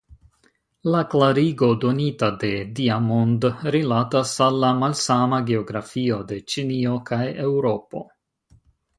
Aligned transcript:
La 0.93 0.99
klarigo 1.09 1.67
donita 1.81 2.29
de 2.43 2.47
Diamond 2.79 3.45
rilatas 3.75 4.31
al 4.45 4.57
la 4.63 4.71
malsama 4.83 5.41
geografio 5.51 6.17
de 6.33 6.39
Ĉinio 6.55 6.95
kaj 7.11 7.21
Eŭropo. 7.45 8.03